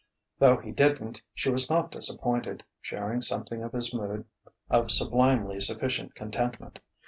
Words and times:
Though 0.39 0.57
he 0.57 0.71
didn't, 0.71 1.21
she 1.35 1.51
was 1.51 1.69
not 1.69 1.91
disappointed, 1.91 2.63
sharing 2.81 3.21
something 3.21 3.61
of 3.61 3.71
his 3.73 3.93
mood 3.93 4.25
of 4.67 4.89
sublimely 4.89 5.59
sufficient 5.59 6.15
contentment. 6.15 6.79